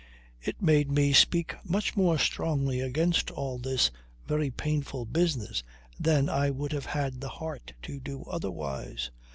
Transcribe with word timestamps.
"It 0.41 0.63
made 0.63 0.89
me 0.89 1.13
speak 1.13 1.53
much 1.63 1.95
more 1.95 2.17
strongly 2.17 2.79
against 2.81 3.29
all 3.29 3.59
this 3.59 3.91
very 4.25 4.49
painful 4.49 5.05
business 5.05 5.61
than 5.99 6.27
I 6.27 6.49
would 6.49 6.71
have 6.71 6.87
had 6.87 7.21
the 7.21 7.29
heart 7.29 7.73
to 7.83 7.99
do 7.99 8.23
otherwise." 8.23 9.11